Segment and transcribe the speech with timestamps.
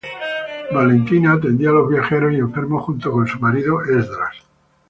[0.71, 4.35] Valentina atendía a los viajeros y enfermos, junto con su marido Esdras.